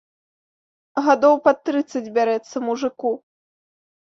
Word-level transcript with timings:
Гадоў 1.09 1.35
пад 1.47 1.57
трыццаць 1.71 2.03
бярэцца 2.17 2.57
мужыку. 2.71 3.11